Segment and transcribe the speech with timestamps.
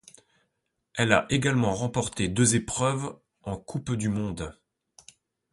[0.95, 4.57] Elle a également remporté deux épreuves en coupe du monde.